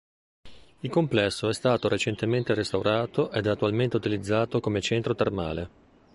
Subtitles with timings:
[0.79, 5.69] Il complesso è stato recentemente restaurato ed è attualmente utilizzato come centro termale.